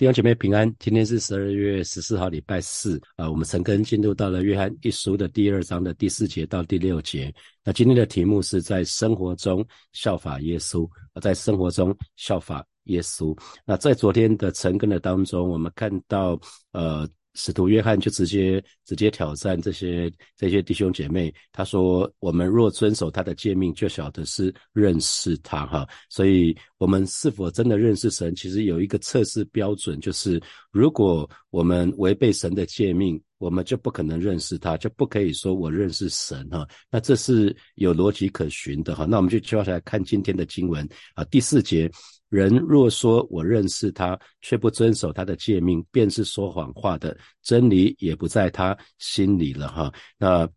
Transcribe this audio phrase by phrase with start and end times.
[0.00, 3.30] 弟兄姐妹平安，今天是十二月十四号，礼拜四啊。
[3.30, 7.30] 我们陈更进入到了约翰一书的第二章的第四节到第六节。
[7.62, 10.88] 那今天的题目是在生活中效法耶稣，
[11.20, 13.38] 在生活中效法耶稣。
[13.66, 16.40] 那在昨天的陈更的当中，我们看到
[16.72, 17.06] 呃。
[17.34, 36.48] 使徒约翰就直接直接挑战这些这些弟兄姐妹，他说：“我们若遵守他的诫命，就晓得是认识他。”哈，所以我们是否真的认识神，其实有一个测试标准，就是如果我们违背神的诫命，我们就不可能认识他，就不可以说我认识神。
[36.50, 38.94] 哈，那这是有逻辑可循的。
[38.94, 41.90] 哈，那我们就接下来看今天的经文啊，第四节。
[42.30, 49.66] 人若说我认识他，却不遵守他的诫命，便是说谎话的，真理也不在他心里了。
[49.66, 50.48] 哈，那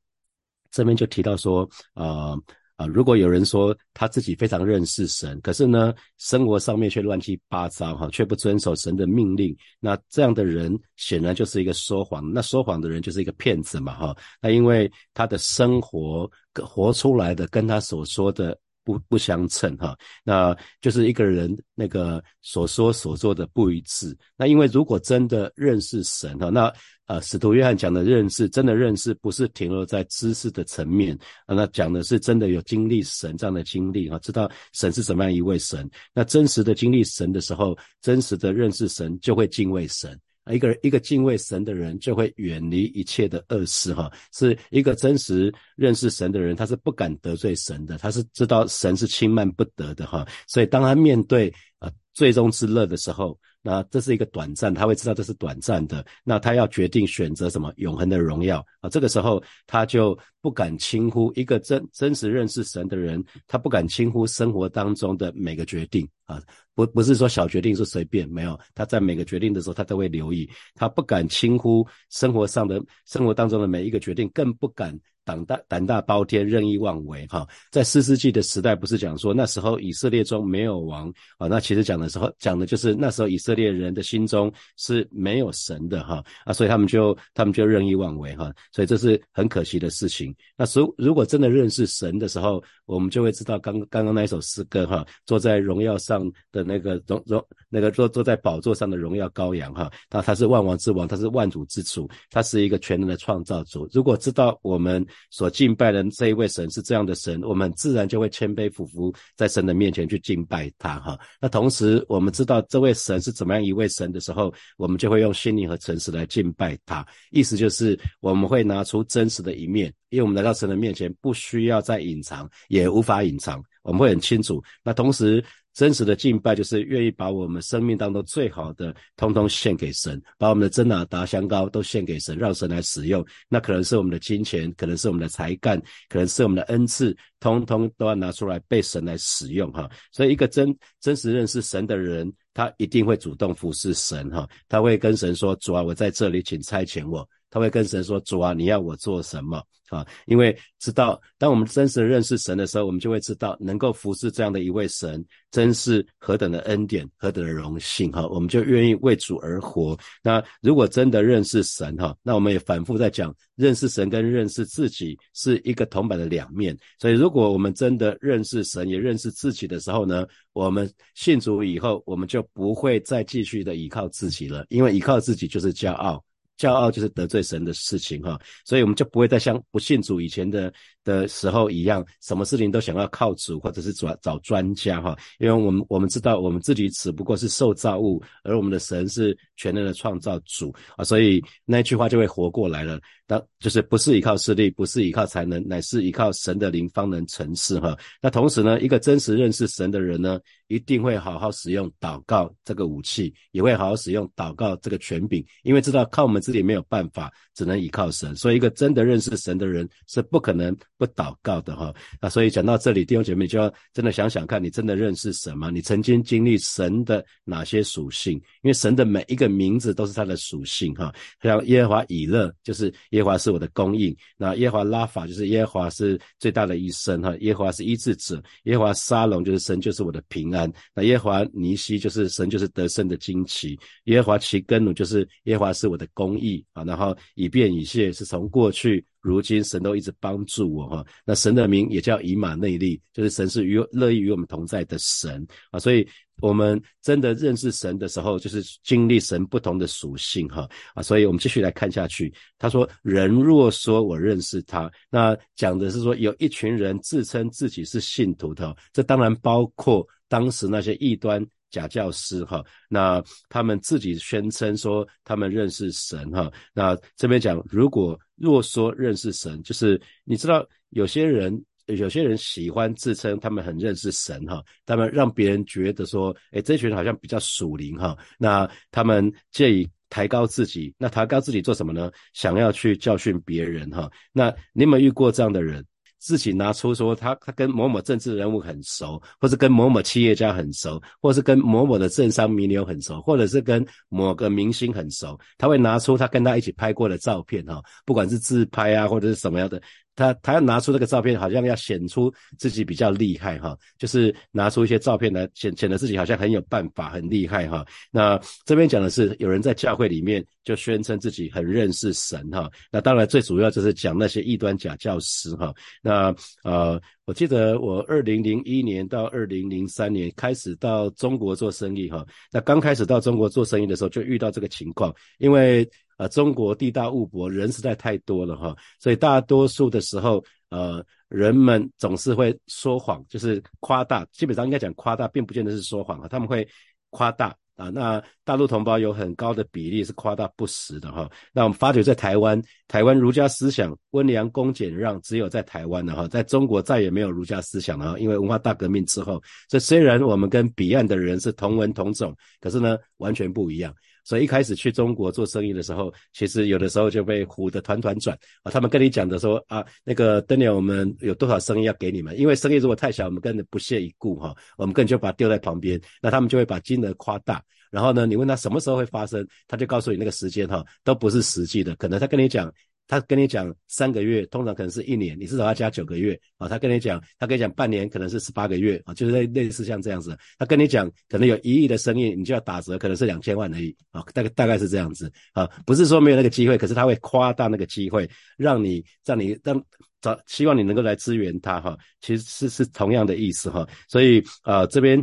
[0.70, 2.38] 这边就提到说，啊
[2.76, 12.31] 啊，如果有人说他自己非常认识神，可是呢，生活上面却乱七八糟，哈，却不遵守神的命令，那这样的人显然就是一个说谎。
[12.31, 14.16] 那说谎的人就是一个骗子嘛，哈。
[14.40, 18.56] 那因为他的生活活出来的跟他所说的。
[18.84, 24.16] 不不相称哈，那就是一个人那个所说所做的不一致。
[24.38, 26.72] 那因为如果真的认识神哈，那
[27.06, 35.90] 呃使徒约翰讲的认识，真的认识不是停留在知识的层面啊，那讲的是真的有经历神这样的经历哈，知道神是怎么样一位神。
[36.14, 40.20] 那真实的经历神的时候，真实的认识神，就会敬畏神。
[40.52, 53.39] 一个人一个敬畏神的人，就会远离一切的恶事，哈，是一个真实认识神的人，他是不敢得罪神的，他是知道神是轻慢不得的，哈，所以当他面对呃最终之乐的时候。
[53.66, 56.06] 那这是一个短暂，他会知道这是短暂的。
[56.23, 58.89] 那他要决定选择什么永恒的荣耀啊？
[58.89, 66.41] 这个时候他就不敢轻忽一个真真实认识神的人，他不敢轻忽生活当中的每个决定啊！
[66.75, 75.00] 不不是说小决定是随便，没有他在每个决定的时候他都会留意，他不敢轻忽生活上的生活当中的每一个决定，更不敢。
[75.25, 90.35] 胆大胆大包天，任意妄为，哈，在四世纪的时代，不是讲说那时候以色列中没有王啊，那其实讲的时候讲的就是那时候以色列人的心中是没有神的，哈啊，所以他们就他们就任意妄为，哈，所以这是很可惜的事情。
[90.57, 103.88] 那如如果真的认识神的时候，我们就会知道刚刚刚那一首诗歌，哈，坐在荣耀上的那个荣荣那个坐坐在宝座上的荣耀羔羊，哈，那他是万王之王，他是万主之主，他是一个全能的创造主。
[103.94, 105.06] 如果知道我们。
[105.29, 111.18] 所敬拜的这一位神是这样的神，我们自然就会谦卑俯伏在神的面前去敬拜他哈。
[111.41, 117.06] 那同时我们知道这位神是怎么样一位神的时候，我们就会用心灵和诚实来敬拜他。
[117.31, 124.63] 意思就是我们会拿出真实的一面，因为我们来到神的面前不需要再隐藏，也无法隐藏，我们会很清楚。
[124.84, 125.44] 那同时。
[125.73, 133.25] 真实的敬拜就是愿意把我们生命当中最好的，通通献给神，把我们的真拿达香膏都献给神，让神来使用。
[133.50, 139.89] 那可能是我们的金钱，可能是我们的才干，可能是我们的恩赐，通通都要拿出来被神来使用哈。
[140.12, 144.47] 所以，一个真真实认识神的人，他一定会主动服侍神哈。
[144.69, 158.25] 他会跟神说：“主啊，我在这里，请差遣我。”他会跟神说：“主啊，你要我做什么啊？”因为知道，当我们真实的认识神的时候，我们就会知道，能够服侍这样的一位神，真是何等的恩典，何等的荣幸哈！
[158.28, 159.96] 我们就愿意为主而活。
[160.24, 166.75] 那如果真的认识神哈，那我们也反复在讲，认识神跟认识自己是一个铜板的两面。
[166.97, 176.24] 所以，如果我们真的认识神，也认识自己的时候呢，我们信主以后，我们就不会再继续的依靠自己了，因为依靠自己就是骄傲。
[176.58, 193.00] 骄傲就是得罪神的事情哈，所以我们就不会再像不信主以前的的时候一样，什么事情都想要靠主或者是找找专家哈，因为我们我们知道我们自己只不过是受造物，而我们的神是全能的创造主啊，所以那句话就会活过来了。
[193.25, 197.97] 当就是不是依靠势力，不是依靠才能，乃是依靠神的灵方能成事哈。
[198.22, 200.38] 那同时呢，一个真实认识神的人呢，
[200.68, 208.36] 一定会好好使用祷告这个武器，也会好好使用祷告这个权柄，因为知道靠我们自己没有办法，只能依靠神。
[208.36, 211.94] 所以一个真的认识神的人是不可能不祷告的哈。
[212.22, 215.69] 那所以讲到这里，弟兄姐妹就要真的想想看，你真的认识神吗？
[215.69, 218.34] 你曾经经历神的哪些属性？
[218.62, 221.13] 因为神的每一个名字都是他的属性哈。
[221.42, 222.94] 像耶和华以勒就是。
[223.10, 239.06] 耶和华是我的供应，那耶华拉法就是耶和华是最大的医生哈，耶和华是医治者，耶华沙龙就是神就是我的平安，那耶华尼西就是神就是得胜的惊奇，耶和华奇根努就是耶和华是我的公义啊，然后以便以谢是从过去。
[239.24, 241.06] 如今神都一直帮助我哈。
[241.25, 245.80] 那神的名也叫以马内利，就是神是与乐意与我们同在的神啊。
[245.80, 246.06] 所以
[246.42, 251.02] 我们真的认识神的时候，就是经历神不同的属性哈啊。
[251.02, 252.31] 所以我们继续来看下去。
[252.60, 261.44] 他说：“人若说我认识他，那讲的是说有一群人自称自己是信徒的，这当然包括当时那些异端。”
[261.74, 271.52] 假教师哈，那他们自己宣称说他们认识神哈，那这边讲如果若说认识神，就是你知道有些人
[271.88, 282.12] 有些人喜欢自称他们很认识神哈，他们让别人觉得说，哎，这群人好像比较属灵哈，那他们借以抬高自己，那抬高自己做什么呢？
[282.34, 285.84] 想要去教训别人哈，那你有没有遇过这样的人？
[286.24, 299.81] 自己拿出说他他跟某某政治人物很熟，或是跟某某企业家很熟，或是跟某某的政商名流很熟，或者是跟某个明星很熟，他会拿出他跟他一起拍过的照片哈，不管是自拍啊或者是什么样的。
[300.15, 307.86] 他他要拿出这个照片，好像要显出自己比较厉害哈，就是拿出一些照片来显显得自己好像很有办法、很厉害哈。
[308.12, 312.69] 那这边讲的是有人在教会里面就宣称自己很认识神哈。
[312.92, 315.74] 那当然最主要就是讲那些异端假教师哈。
[316.01, 316.33] 那
[316.63, 322.25] 呃，我记得我二零零一年到二零零三年开始到中国做生意哈。
[322.51, 325.89] 那刚开始到中国做生意的时候就遇到这个情况，因为。
[326.18, 336.68] 啊，中国地大物博，人实在太多了哈，所以大多数的时候，呃，人们总是会说谎，就是夸大，基本上应该讲夸大，并不见得是说谎啊，他们会
[337.10, 337.89] 夸大啊。
[337.89, 341.30] 那大陆同胞有很高的比例是夸大不实的哈。
[341.51, 353.94] 那我们发觉在台湾，台湾儒家思想温良恭俭让，只有在台湾的哈，在中国再也没有儒家思想了，因为文化大革命之后，这虽然我们跟彼岸的人是同文同种，可是呢，完全不一样。
[354.24, 358.72] 所以一开始去中国做生意的时候，其实有的时候就被唬得团团转啊。
[358.72, 366.00] 他们跟你讲的说啊，那个等年我们有多少生意要给你们，因为生意如果太小，我们根本不屑一顾哈，我们根本就把它丢在旁边。
[366.22, 367.62] 那他们就会把金额夸大，
[367.92, 372.74] 然后呢，你问他什么时候会发生，他就告诉你那个时间哈，都不是实际的，可能他跟你讲。
[373.07, 376.67] 他跟你讲三个月，通常可能是一年，你至少要加九个月啊。
[376.67, 380.38] 他跟你讲，他跟你讲半年，可能是十八个月啊，就是类类似像这样子。
[380.57, 385.69] 他跟你讲，可能有一亿的生意，你就要打折，可能是两千万而已啊，大概大概是这样子啊。
[385.85, 389.83] 不是说没有那个机会，可是他会夸大那个机会，让你让你让
[390.21, 391.97] 找希望你能够来支援他哈。
[392.21, 393.88] 其实是是同样的意思哈。
[394.07, 395.21] 所以啊，这边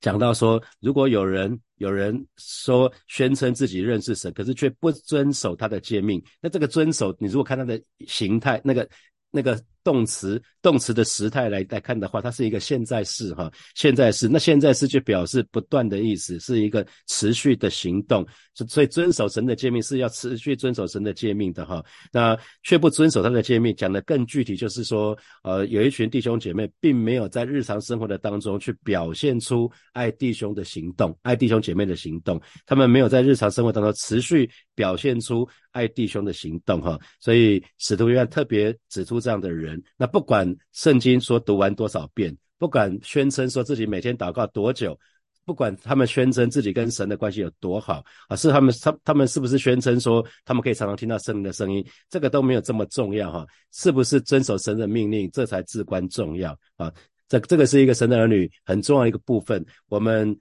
[0.00, 1.60] 讲到说，如果有人。
[1.80, 6.22] 有人说宣称自己认识神，可是却不遵守他的诫命。
[6.38, 8.86] 那这个遵守，你如果看他的形态，那个
[9.30, 9.60] 那个。
[9.82, 14.28] 动词动词的时态来来看的话，它是一个现在式哈，现在式。
[14.28, 18.24] 那现在式就表示不断的意思，是一个持续的行动。
[18.68, 21.82] 所以遵守神的诫命是要持续遵守神的诫命的哈。
[22.12, 37.00] 那却不遵守他的诫命，讲的更具体，就是说，呃，有一群弟兄姐妹并没有在日常生活的当中去表现出爱弟兄的行动，爱弟兄姐妹的行动，他们没有在日常生活当中持续表现出爱弟兄的行动哈。
[37.18, 39.82] 所以使徒约翰特别指出这样的人。
[39.96, 44.98] 那不管圣经说读完多少遍，不管宣称说自己每天祷告多久，
[45.44, 56.92] 不管他们宣称自己跟神的关系有多好啊，是他们他他们是不是宣称说他们可以常常听到圣灵的声音，这个都没有这么重要哈，是不是遵守神的命令，这才至关重要啊。
[57.28, 59.64] 这这个是一个神的儿女很重要一个部分。
[59.88, 60.36] 我们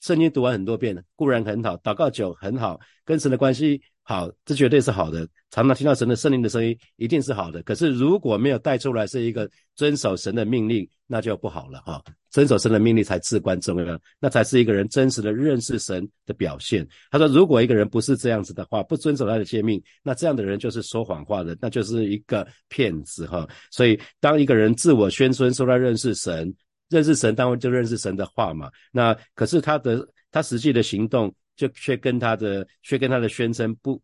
[0.00, 3.80] 圣经读完很多遍固然很好，祷告久很好，跟神的关系。
[4.10, 5.20] 好，这绝对是好的。
[5.52, 7.62] 常常听到神的圣灵的声音，一定是好的。
[7.62, 12.02] 可是如果没有带出来是一个遵守神的命令，那就不好了哈。
[12.28, 16.84] 遵守神的命令才至关重要，那才是一个人真实的认识神的表现。
[17.08, 23.48] 他说，如果一个人不是这样子的话，不遵守他的诫命，那这样的人就是说谎话的，那就是一个骗子哈。
[23.70, 26.52] 所以，当一个人自我宣称说他认识神，
[26.88, 28.68] 认识神，当然就认识神的话嘛。
[28.90, 31.32] 那可是他的他实际的行动。
[31.60, 34.02] 就却跟他的却跟他的宣称不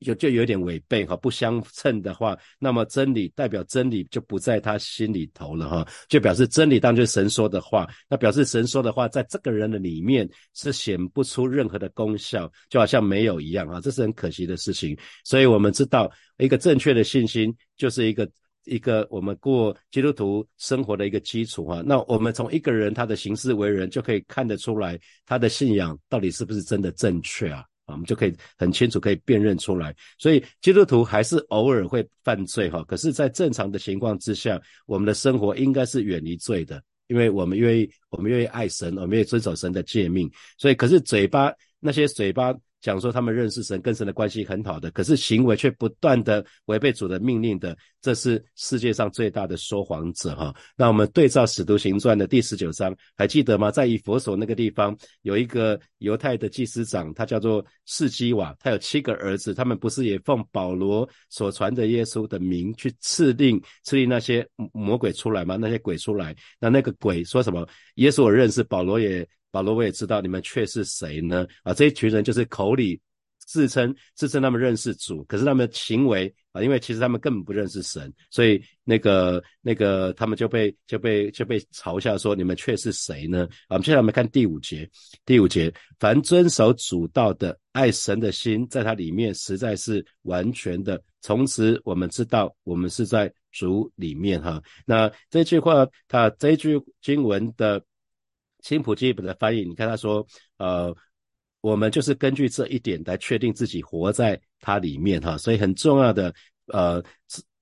[0.00, 14.94] 就就有点违背哈，不相称的话，那么真理代表真理就不在他心里头了哈，就表示真理当就神说的话，那表示神说的话在这个人的里面是显不出任何的功效，就好像没有一样啊，这是很可惜的事情。
[15.24, 18.30] 所以我们知道一个正确的信心就是一个。
[18.64, 27.64] 一个我们过基督徒生活的一个基础啊，那我们从一个人他的行事为人就可以看得出来，他的信仰到底是不是真的正确啊？
[27.86, 29.96] 啊，我们就可以很清楚可以辨认出来。
[30.18, 40.30] 所以基督徒还是偶尔会犯罪哈，可是，在正常的情况之下，我们的生活应该是远离罪的，因为我们愿意，我们愿意爱神，我们愿意遵守神的诫命。
[40.58, 41.50] 所以，可是嘴巴
[41.80, 50.54] 那些嘴巴讲说他们认识神，跟神的关系很好的，可是行为却不断的违背主的命令的，这是世界上最大的说谎者哈。
[50.76, 53.70] 那我们对照使徒行传的第十九章，还记得吗？
[53.70, 65.56] 在以佛所那个地方，有一个犹太的祭司长，他叫做士基瓦，他有七个儿子，他们不是也奉保罗所传的耶稣的名去赐令赐令那些魔鬼出来吗？
[65.56, 67.66] 那些鬼出来，那那个鬼说什么？
[67.96, 69.28] 耶稣我认识，保罗也。
[69.50, 71.46] 保罗，我也知道你们却是谁呢？
[71.62, 73.00] 啊，这一群人就是口里
[73.38, 83.48] 自称自称他们认识主，可是他们的行为啊，因为其实他们根本不认识神，所以那个那个他们就被就被就被嘲笑说你们却是谁呢？
[83.68, 84.86] 啊，我们现在我们看第五节，
[85.24, 91.02] 第五节，凡遵守主道的，爱神的心在他里面实在是完全的。
[91.22, 94.62] 从此我们知道我们是在主里面哈。
[94.84, 97.82] 那这句话，他这句经文的。
[98.60, 100.94] 新普基本的翻译，你看他说，呃，
[101.60, 106.34] 我们就是根据这一点来确定自己活在它里面哈，所以很重要的，
[106.66, 107.02] 呃，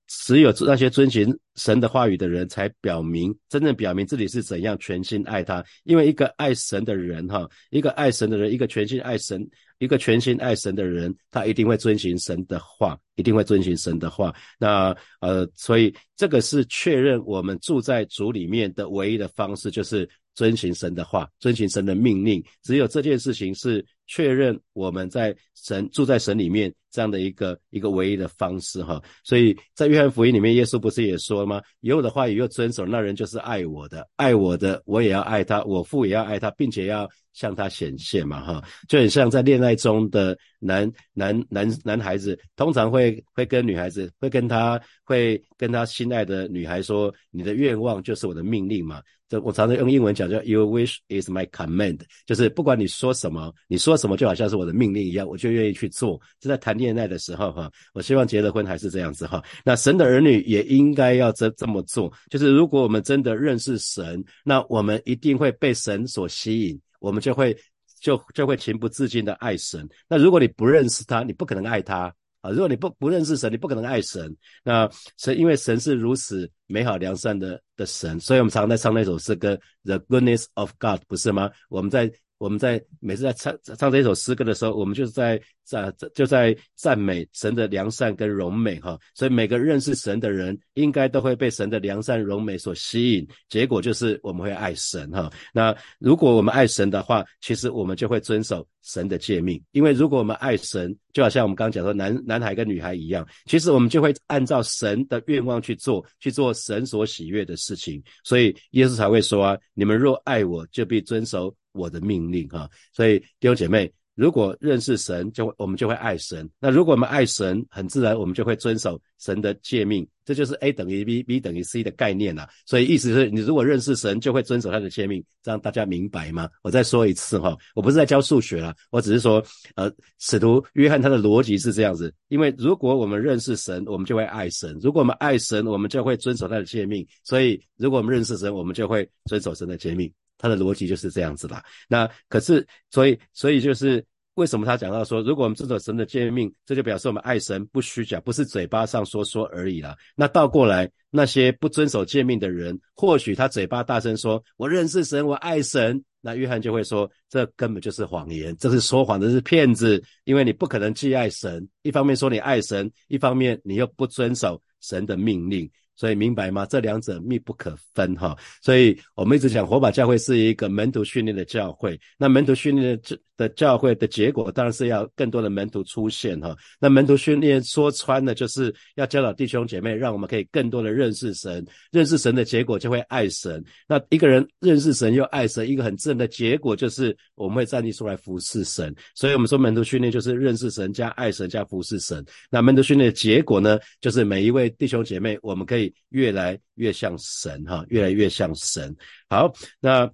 [0.07, 9.45] 只有那些遵循神的话语的人，才表明真正表明自己是怎样全心爱他，因为一个爱神的人哈，一个爱神的人，一个全心爱神，
[9.79, 14.33] 一个全心爱神的人，他一定会遵循神的话，一定会遵循神的话。
[14.57, 20.09] 那呃，所以这个是确认我们住在主里面的唯一的方式，就是。
[20.37, 29.01] 遵循神的话，遵循神的命令，只有这件事情是确认我们在神住在神里面这样的一个一个唯一的方式哈。
[29.23, 31.61] 所以在约翰福音里面，耶稣不是也说吗？
[31.81, 38.63] 有我的话语又遵守，那人就是爱我的，爱我的，我也要爱他，我父也要爱他，并且要向他显现嘛哈。
[38.87, 56.17] 就很像在恋爱中的男男男男孩子，通常会会跟女孩子，会跟他会跟他心爱的女孩说：“你的愿望就是我的命令嘛。”这我常常用英文讲叫 Your wish is my command，就是不管你说什么，你说什么就好像是我的命令一样，我就愿意去做。
[56.39, 59.43] 就在谈恋爱的时候哈，我希望结了婚还是这样子哈。
[59.65, 67.57] 那神的儿女也应该要这这么做，就是如果我们真的认识神，那我们一定会被神所吸引，我们就会
[67.99, 69.89] 就就会情不自禁的爱神。
[70.07, 72.13] 那如果你不认识他，你不可能爱他。
[72.41, 74.31] 啊，如果你不不认识神，你不可能爱神。
[74.63, 81.49] 那神，因为神是如此美好良善的的神，所以我们常常在唱那首诗歌《The Goodness of God》，不是吗？
[81.69, 82.11] 我们在。
[82.39, 88.97] 我们在每次在唱唱这首诗歌的时候，我们就是在在就在赞美神的良善跟荣美哈。
[89.13, 93.27] 所以每个认识神的人，应该都会被神的良善荣美所吸引。
[93.49, 95.29] 结果就是我们会爱神哈。
[95.53, 99.61] 那如果我们爱神的话，其实我们就会遵守神的诫命。
[99.71, 108.01] 因为如果我们爱神，就好像我们刚刚讲说男男孩跟女孩一样，其实我们就会按照神的愿望去做，去做神所喜悦的事情。
[108.23, 111.53] 所以耶稣才会说啊：你们若爱我，就必遵守。
[111.73, 116.49] 我的命令哈，所以弟兄姐妹，如果认识神，就会我们就会爱神。
[116.59, 120.05] 那如果我们爱神，很自然我们就会遵守神的诫命。
[120.25, 122.47] 这就是 A 等于 B，B 等于 C 的概念呐。
[122.65, 125.23] 所以意思是你如果认识神，就会遵守他的诫命。
[125.43, 126.49] 这样大家明白吗？
[126.63, 129.41] 我再说一次哈，我不是在教数学啊，我只是说，
[129.75, 132.11] 呃，使徒约翰他的逻辑是这样子。
[132.27, 137.05] 因为如果我们认识神，我们就会爱神；如果我们爱神，我们就会遵守他的诫命。
[137.23, 140.11] 所以如果我们认识神，我们就会遵守神的诫命。
[140.37, 141.63] 他的逻辑就是这样子啦。
[141.87, 144.03] 那可是，所以，所以就是
[144.35, 149.95] 为什么他讲到说，如果我们遵守神的诫命，这就表示我们爱神不虚假，不是嘴巴上说说而已啦。
[150.15, 165.67] 那倒过来，那些不遵守诫命的人，或许他嘴巴大声说我认识神，我爱神，那约翰就会说，这根本就是谎言，这是说谎的，是骗子，因为你不可能既爱神，一方面说你爱神，一方面你又不遵守神的命令。
[165.97, 166.65] 所以明白吗？
[166.65, 168.37] 这两者密不可分哈。
[168.61, 171.99] 所以我们一直讲，火把教会是一个门徒训练的教会。
[172.17, 176.55] 那门徒训练的这的教会的结果，当然是要更多的门徒出现哈。
[176.79, 181.65] 那门徒训练说穿了，就是要教导弟兄姐妹，让我们可以更多的认识神。
[181.91, 183.63] 认识神的结果就会爱神。
[183.87, 188.95] 那一个人认识神又爱神，一个很自然的结果就是我们会站立出来服侍神。
[189.13, 192.25] 所以我们说门徒训练就是认识神加爱神加服侍神。
[192.49, 195.86] 那门徒训练的结果呢，就是每一位弟兄姐妹，我们可以。
[196.09, 198.95] 越来越像神哈，越来越像神。
[199.29, 200.09] 好，那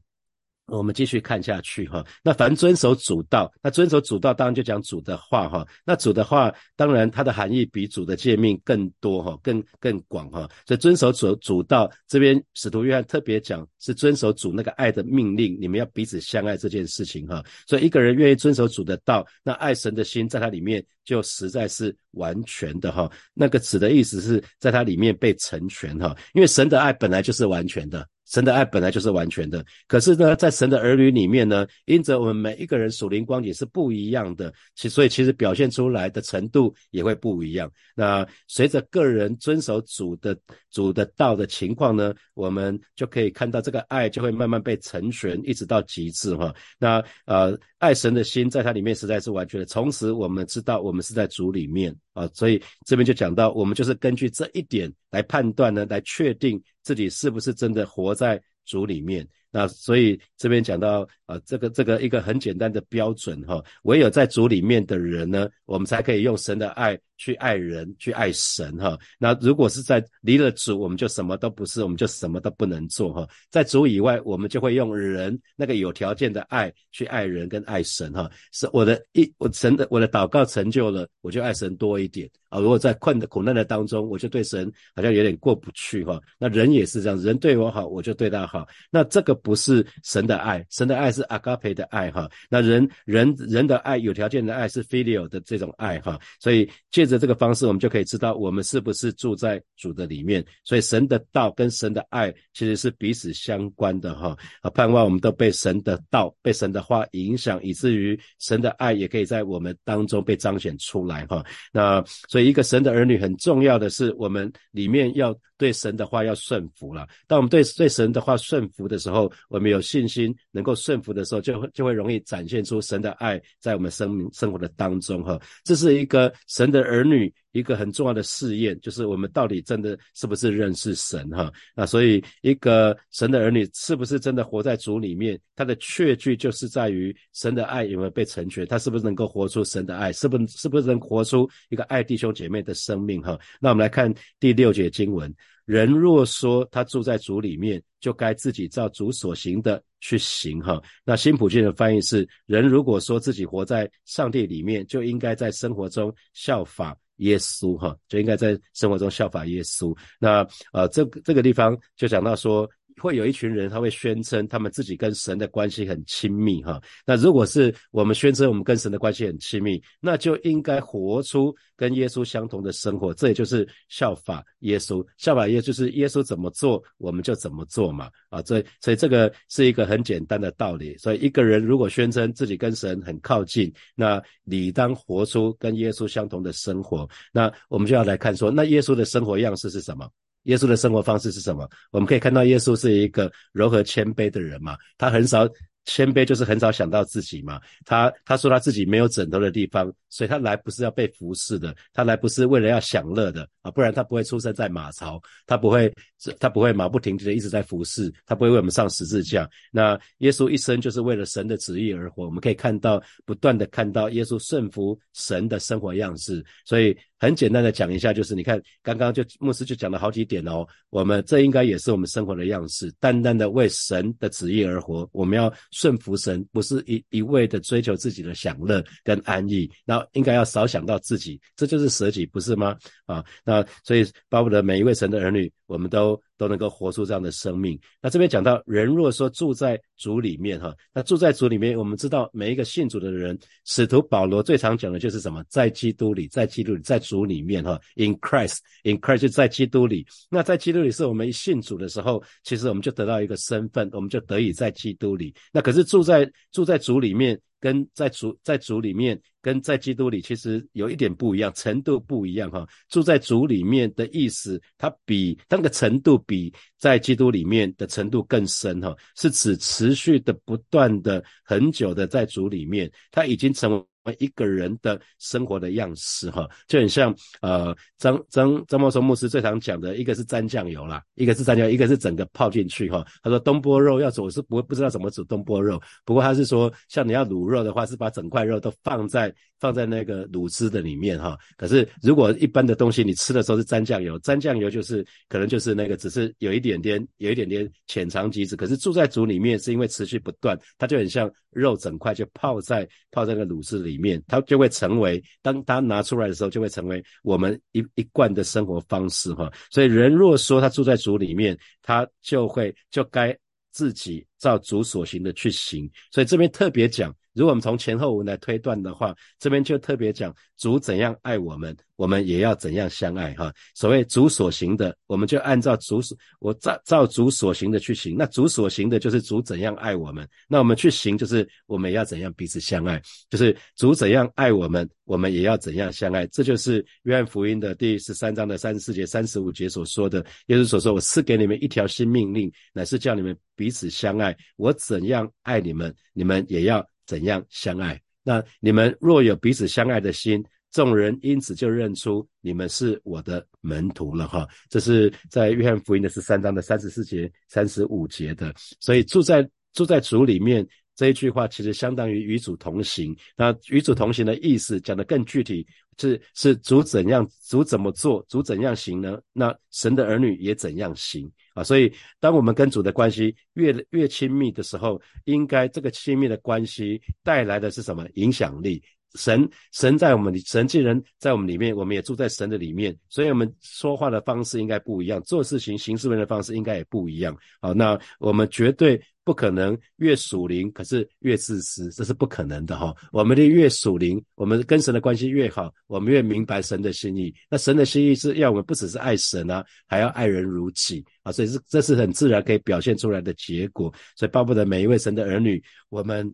[0.68, 2.06] 我们继续看下去哈。
[2.24, 5.68] 那凡遵守主道，那遵守主道当然就讲主的话哈。
[5.86, 10.50] 那主的话，当然它的含义比主的诫命更多哈，更更广哈。
[10.66, 17.44] 所以遵守主主道这边，使徒约翰特别讲是遵守主那个爱的命令，你们要彼此相爱这件事情哈。
[17.68, 20.84] 所以一个人愿意遵守主的道，那爱神的心在他里面。
[21.06, 28.08] 就实在是完全的哈，那个子的意思是在它里面被成全哈，因为神的爱本来就是完全的。
[28.34, 29.64] 神的爱本来就是完全的。
[29.88, 37.72] 可是呢，在神的儿女里面呢，因着我们每一个人属灵光景是不一样的，其所以其实表现出来的程度也会不一样。
[37.94, 40.36] 那随着个人遵守主的
[40.72, 46.52] 主的道的情况呢，我们就可以看到这个爱就会慢慢被成全，一直到极致哈。
[46.80, 49.66] 那呃，爱神的心在它里面实在是完全的。
[49.68, 59.28] 同时，我们知道我们是在主里面啊，所以这边就讲到，我们就是根据这一点来判断呢，来确定自己是不是真的活在主里面。
[59.56, 68.98] 那所以这边讲到啊，这个这个一个很简单的标准哈，唯有在主里面的人呢，我们才可以用神的爱去爱人，去爱神哈。
[69.20, 73.28] 那如果是在离了主，我们就什么都不是，我们就什么都不能做哈。
[73.52, 78.28] 在主以外，我们就会用人那个有条件的爱去爱人跟爱神哈。
[78.52, 82.60] 是我的一我神的我的祷告成就了，我就爱神多一点啊。
[82.60, 86.20] 如果在困的苦难的当中，我就对神好像有点过不去哈。
[86.40, 88.68] 那人也是这样，人对我好，我就对他好。
[88.90, 89.40] 那这个。
[89.44, 92.28] 不是神的爱，神的爱是阿嘎培的爱哈。
[92.50, 96.20] 那人人人的爱有条件的爱是 filial 的这种爱哈。
[96.40, 100.44] 所以借着这个方式，我们就可以知道我们是不是住在主的里面。
[100.64, 104.36] 所以神的道跟神的爱其实是彼此相关的哈。
[104.62, 111.46] 啊，盼望我们都被神的道、被神的话影响，以至于神的爱也可以在我们当中被彰显出来哈。
[111.72, 117.08] 那所以一个神的儿女很重要的是，我们里面要对神的话要顺服了。
[117.28, 125.40] 当我们对对神的话顺服的时候，我们有信心能够顺服的时候，就会就会容易展现出神的爱在我们生命生活的当中哈。
[125.64, 131.50] 这是一个神的儿女一个很重要的试验，就是我们到底真的是不是认识神哈？
[131.74, 135.40] 那所以一个神的儿女是不是真的活在主里面？
[135.56, 143.40] 他的确据就是在于神的爱有没有被成全，他是不是能够活出神的爱，是不是不是能活出一个爱弟兄姐妹的生命哈？
[143.62, 145.34] 那我们来看第六节经文。
[145.66, 150.82] 人若说他住在主里面，就该自己照主所行的去行哈。
[151.06, 159.96] 那新普京的翻译是：人如果说自己活在上帝里面，就应该在生活中效法耶稣哈，就应该在生活中效法耶稣。
[160.20, 162.70] 那呃，这这个地方就讲到说。
[163.02, 166.82] 会有一群人，他会宣称他们自己跟神的关系很亲密，哈。
[167.06, 175.06] 那如果是我们宣称我们跟神的关系很亲密，那就应该活出跟耶稣相同的生活，这也就是效法耶稣。
[175.18, 180.98] 效法耶就是耶稣怎么做，我们就怎么做嘛，啊，这所以这个是一个很简单的道理。
[180.98, 187.08] 所以一个人如果宣称自己跟神很靠近，那理当活出跟耶稣相同的生活。
[187.32, 190.10] 那我们就要来看说，那耶稣的生活样式是什么？
[190.44, 191.70] 耶稣的生活方式是什么？
[191.92, 195.48] 我们可以看到，耶稣是一个柔和谦卑的人嘛，他很少。
[195.86, 205.94] 谦卑就是很少想到自己嘛，他他说他自己没有枕头的地方，所以他来不是要被服侍的，他来不是为了要享乐的啊，不然他不会出生在马槽，他不会
[206.40, 209.50] 他不会马不停蹄的一直在服侍，他不会为我们上十字架。
[209.72, 216.46] 那耶稣一生就是为了神的旨意而活，我们可以看到不断的看到耶稣顺服神的生活样式。
[216.66, 225.52] 所以很简单的讲一下，就是你看刚刚就牧师就讲了好几点哦，我们这应该也是我们生活的样式，单单的为神的旨意而活，我们要。
[225.72, 232.78] 顺服神，不是一一味的追求自己的享乐跟安逸，那应该要少想到自己，这就是舍己，不是吗？
[233.06, 236.13] 啊，那所以巴不得每一位神的儿女，我们都。
[236.14, 237.80] So 都能够活出这样的生命。
[238.02, 245.44] 那这边讲到，人若说住在主里面，哈，那住在主里面，我们知道每一个信主的人，使徒保罗最常讲的就是什么？
[245.50, 250.06] 在基督里，在基督里，在主里面，哈，in Christ，in Christ 就在基督里。
[250.30, 255.34] 那在基督里是我们信主的时候，其实我们就得到一个身份，我们就得以在基督里。
[255.52, 257.40] 那可是住在住在主里面。
[257.64, 262.68] 跟在主在主里面，跟在基督里其实有一点不一样，程度不一样哈。
[262.90, 273.84] 住在主里面的意思，它比那个程度比比在基督里面的程度更深哈，是指持续的、不断的、很久的在主里面，他已经成为。
[274.20, 283.02] 一个人的生活的样式，哈，就很像呃张张张茂松牧师最常讲的一个是沾酱油啦，一个是沾酱油，一个是整个泡进去哈。
[283.22, 291.38] 他说东坡肉要煮是不不知道怎么煮东坡肉，不过他是说像你要卤肉的话，是把整块肉都放在放在那个卤汁的里面哈。
[291.56, 303.94] 可是如果一般的东西你吃的时候是沾酱油，沾酱油就是可能就是那个只是有一点点有一点点浅尝即止，可是住在煮里面是因为持续不断，它就很像肉整块就泡在泡在那个卤汁里。
[304.04, 309.50] 面，它就会成为，当它拿出来的时候，就会成为我们一一贯的生活方式哈。
[309.72, 313.34] 所以，人若说他住在主里面，他就会就该
[313.72, 315.90] 自己照主所行的去行。
[316.12, 323.54] 所以这边特别讲，如果我们从前后文来推断的话，这边就特别讲主怎样爱我们，我们也要怎样相爱哈。
[323.74, 328.16] 所谓主所行的，我们就按照主所我照照主所行的去行。
[328.18, 336.28] 那主所行的就是主怎样爱我们，那我们去行就是我们要怎样彼此相爱，就是主怎样爱我们，我们也要怎样相爱。
[336.28, 344.38] 这就是约翰福音的第十三章的三十四节、三十五节所说的，耶稣所说：“我赐给你们一条新命令，乃是叫你们彼此相爱。
[344.56, 348.02] 我怎样爱你们，你们也要。”怎样相爱？
[348.24, 354.28] 那你们若有彼此相爱的心，众人因此就认出你们是我的门徒了。
[354.28, 358.54] 哈，这是在约翰福音的十三章的三十四节、三十五节的。
[358.80, 363.16] 所以住在住在主里面这一句话，其实相当于与主同行。
[363.36, 369.20] 那与主同行的意思讲得更具体，是是主怎样，主怎么做，主怎样行呢？
[369.32, 371.32] 那神的儿女也怎样行？
[371.54, 378.84] 啊，所以当我们跟主的关系越越亲密的时候，应该这个亲密的关系带来的是什么影响力？
[379.16, 387.38] 神神在我们里，神既然在我们里面，我们也住在神的里面，所以我们说话的方式应该不一样，做事情行事为的方式应该也不一样。
[387.62, 392.96] 好，那我们绝对不可能越属灵，可是越自私，这是不可能的哈。
[393.12, 397.34] 我们的越属灵，我们跟神的关系越好，我们越明白神的心意。
[397.50, 403.94] 那神的心意是要我们不只是爱神啊，还要爱人如己啊，所以是这是很自然可以表现出来的结果。
[404.16, 406.34] 所以巴不得每一位神的儿女，我们。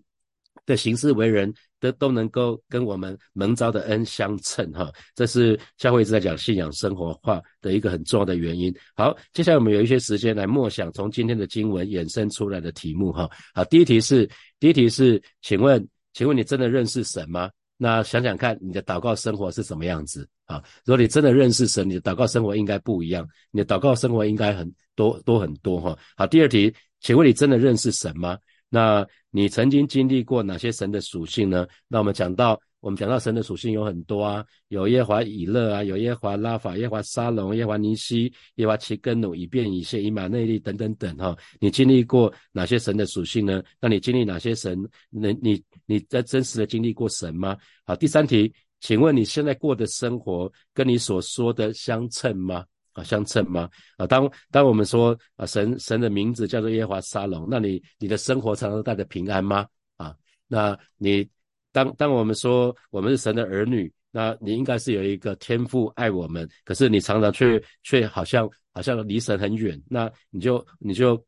[0.69, 8.71] 的行事为人，都都能够跟我们蒙召的恩相称哈，这是教会一直在讲信仰生活化的一个很重要的原因。
[8.95, 13.27] 好，接下来我们有一些时间来默想从今天的经文衍生出来的题目哈。
[13.55, 14.29] 好，第一题是，
[14.59, 17.49] 第一题是，请问，请问你真的认识神吗？
[17.75, 20.61] 那想想看，你的祷告生活是什么样子啊？
[20.85, 25.97] 如果你真的认识神，你的祷告生活应该不一样，你的祷告生活应该很多多很多哈。
[26.15, 28.37] 好，第二题，请问你真的认识神吗？
[28.69, 31.67] 那你曾经经历过哪些神的属性呢？
[31.87, 41.35] 那我们讲到，我们讲到神的属性有很多啊，有耶华以勒啊，有耶华拉法、耶华沙龙、耶华尼西、耶华奇根努、以便以谢、以马内利等等等哈。
[41.59, 43.61] 你经历过哪些神的属性呢？
[43.81, 44.79] 那你经历哪些神？
[45.09, 47.57] 那你你在真实的经历过神吗？
[47.85, 52.63] 好，第三题，请问你现在过的生活跟你所说的相称吗？
[53.03, 53.69] 相称吗？
[53.97, 59.67] 啊，当当我们说啊，神神的名字叫做耶和华沙龙，那你你的生活常常带着平安吗？
[59.97, 60.15] 啊，
[60.47, 61.27] 那你
[61.71, 71.23] 当当我们说我们是神的儿女，那你应该是有一个天赋爱我们，可是你常常却却好像好像离神很远，那你就你就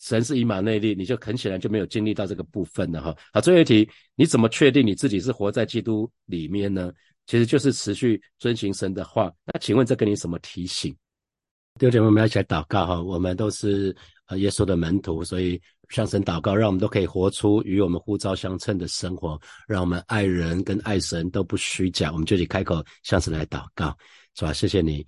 [0.00, 3.16] 神是以马内利，你就很显然就没有经历到这个部分了哈。
[3.32, 6.92] 好，最后一题，你怎么确定你自己是活在基督里面呢？
[7.26, 9.32] 其实就是持续遵循神的话。
[9.46, 10.94] 那请问这给你什么提醒？
[11.78, 13.00] 弟兄姐妹，我们要一起来祷告哈。
[13.00, 22.12] 我们都是呃耶稣的门徒，所以向神祷告，让我们都可以活出与我们呼召相称的生活，让我们爱人跟爱神都不虚假。
[22.12, 23.96] 我们就去开口向神来祷告，
[24.34, 24.52] 是吧？
[24.52, 25.04] 谢谢你。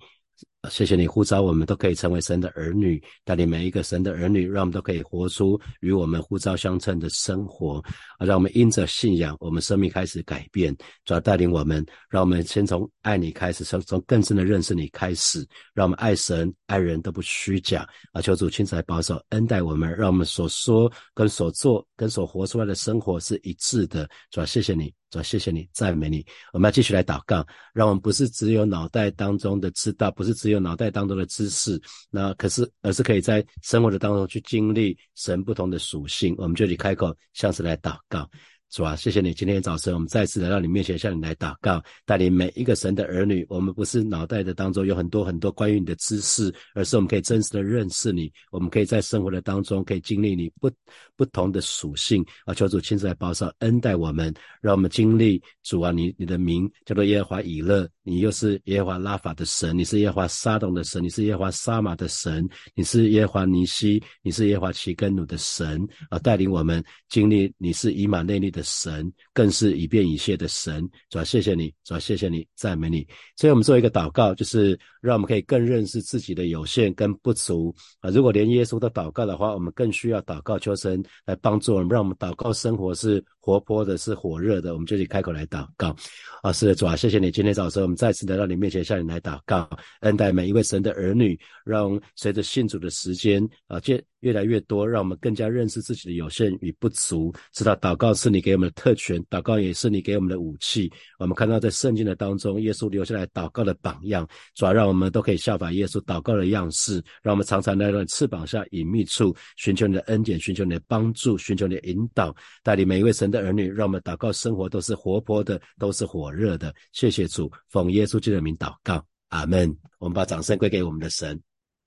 [0.69, 7.83] 谢谢你呼召我们都可以成为神的儿女，带领每一个神的儿女，让我们都可以活出与我们呼召相称的生活，
[8.17, 24.93] 啊，让我们因着信仰，我们生命开始改变，主要带领我们，让我们先从爱你开始，从从更深的认识你开始，让我们爱神爱人都不虚假，啊，求主亲自来保守恩待我们，让我们所说跟所做跟所活出来的生活是一致的，主要谢谢你。
[25.11, 26.25] 主要谢谢你，赞美你。
[26.51, 36.35] 我们要继续来祷告，让我们不是只有脑袋当中的知道，不是只有脑袋当中的知识，那可是而是可以在生活的当中去经历神不同的属性。
[36.37, 38.29] 我们就得开口向神来祷告。
[38.71, 39.33] 主啊，谢谢你！
[39.33, 43.45] 今天早晨，我们再次来到你面前，向你来祷告，带领每一个神的儿女。
[43.47, 48.29] 我们不是脑袋的当中有很多很多关于你的知识，而是我们可以真实的认识你。
[48.51, 50.69] 我们可以在生活的当中，可以经历你不
[51.15, 52.53] 不同的属性啊！
[52.53, 66.19] 求主亲自来保守恩待我们，让我们经历主啊，你你的名叫做耶和华以勒，你又是耶和华拉法的神，你是耶和华沙东的神，你是耶和华沙马的神，你是耶和华尼西，你是耶和华奇根努的神啊！
[66.19, 68.63] 带领我们经历你是以马内利的。
[68.75, 73.07] 神更是以便以谢的神，主要谢谢你，主要谢谢你，赞美你。
[73.37, 78.09] 所以，我们做一个祷告，就是让我们可以更认识自己的有限跟不足啊。
[78.09, 84.73] 如果连耶稣都祷告的话，我们更需要祷告，求神来帮助我们，让我们祷告生活是活泼的，是火热的。
[84.73, 85.95] 我们就得开口来祷告
[86.43, 86.51] 啊。
[86.51, 87.31] 是的，主啊，谢谢你。
[87.31, 89.69] 今天早晨，我们再次来到你面前，向你来祷告，
[90.01, 94.03] 恩待每一位神的儿女，让随着信主的时间啊，见。
[94.25, 100.91] 越来越多，让我们更加认识自己的有限与不足，知道祷告是你给我们的特权，祷告也是你给我们的武器。
[101.19, 116.73] 我们看到在圣经的当中，耶稣留下来祷告的榜样，主要让我们都可以效法耶稣祷告的样式，让我们常常在那翅膀下隐秘处寻求你的恩典，寻求你的帮助，寻求你的引导，带领每一位神的儿女，让我们祷告生活都是活泼的，都是火热的。
[116.93, 119.71] 谢谢主，奉耶稣基督的名祷告，阿门。
[119.99, 121.39] 我们把掌声归给我们的神。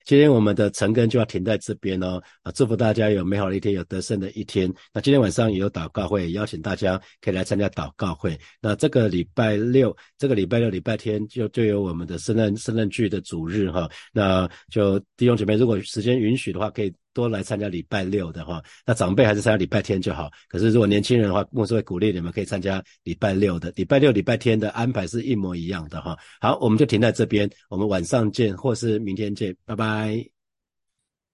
[0.09, 4.73] 今天我们的晨更就要停在这边哦，啊，祝福大家有美好的一天，有得胜的一天。
[4.91, 8.35] 那今天晚上也有祷告会，邀请大家可以来参加祷告会。
[8.59, 13.87] 那这个礼拜六，这个礼拜六、礼拜天就就有我们的圣诞圣诞剧的主日哈。
[14.11, 16.91] 那就弟兄姐妹，如果时间允许的话，可以。
[17.19, 20.31] 多来参加礼拜六的哈，那长辈还是参加礼拜天就好。
[20.49, 23.73] 可是如果年轻人的话，牧师会鼓励你们可以参加礼拜六的。
[23.75, 26.17] 礼拜六、礼拜天的安排是一模一样的哈。
[26.41, 30.38] 好，我们就停在这边，我们晚上见，或是明天见，拜拜。